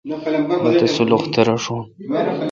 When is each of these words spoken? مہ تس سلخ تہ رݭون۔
مہ 0.47 0.71
تس 0.79 0.91
سلخ 0.97 1.23
تہ 1.33 1.41
رݭون۔ 1.47 1.81